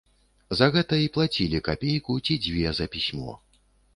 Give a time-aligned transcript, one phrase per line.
[0.59, 3.37] За гэта і плацілі капейку ці дзве за пісьмо.